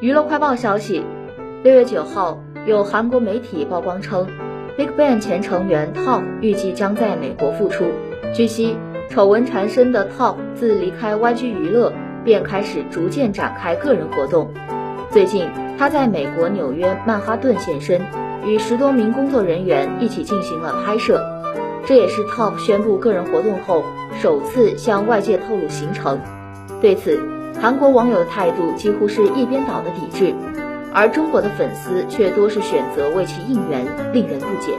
[0.00, 1.02] 娱乐快报消息，
[1.64, 4.28] 六月九号，有韩国媒体曝光称
[4.76, 7.86] ，BigBang 前成员 Top 预计将在美国复出。
[8.32, 8.76] 据悉，
[9.10, 11.92] 丑闻缠身的 Top 自离开 YG 娱乐，
[12.24, 14.52] 便开始逐渐展开个人活动。
[15.10, 18.00] 最近，他在美国纽约曼哈顿现身，
[18.44, 21.20] 与十多名工作人员一起进行了拍摄。
[21.84, 23.82] 这也是 Top 宣布个人活动后
[24.22, 26.20] 首次向外界透露行程。
[26.80, 27.20] 对此，
[27.60, 30.32] 韩国网友的态度几乎是一边倒的抵制，
[30.94, 34.72] 而中国的粉丝却多是选择为其应援，令人不解。